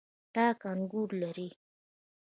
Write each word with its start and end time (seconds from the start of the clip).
تاک 0.33 0.61
انګور 0.71 1.09
لري. 1.21 1.49